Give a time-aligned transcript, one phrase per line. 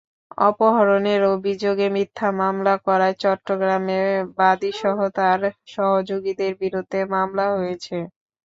[0.41, 3.99] অপহরণের অভিযোগে মিথ্যা মামলা করায় চট্টগ্রামে
[4.37, 5.39] বাদীসহ তাঁর
[5.71, 7.95] সহযোগীদের বিরুদ্ধে মামলা হয়েছে।